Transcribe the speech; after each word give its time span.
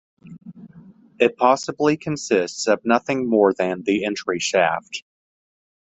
It 1.19 1.37
possibly 1.37 1.95
consists 1.95 2.65
of 2.65 2.83
nothing 2.83 3.29
more 3.29 3.53
than 3.53 3.83
the 3.83 4.03
entry 4.03 4.39
shaft. 4.39 5.03